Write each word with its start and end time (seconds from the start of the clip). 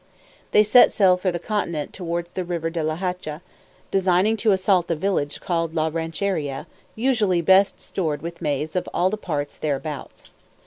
They 0.51 0.63
set 0.63 0.91
sail 0.91 1.15
for 1.15 1.31
the 1.31 1.37
continent 1.37 1.93
towards 1.93 2.29
the 2.31 2.43
river 2.43 2.71
De 2.71 2.81
la 2.81 2.95
Hacha, 2.95 3.43
designing 3.91 4.35
to 4.37 4.51
assault 4.51 4.87
the 4.87 4.95
village 4.95 5.39
called 5.39 5.75
La 5.75 5.91
Rancheria, 5.93 6.65
usually 6.95 7.41
best 7.41 7.79
stored 7.79 8.23
with 8.23 8.41
maize 8.41 8.75
of 8.75 8.89
all 8.95 9.11
the 9.11 9.15
parts 9.17 9.59
thereabouts. 9.59 10.31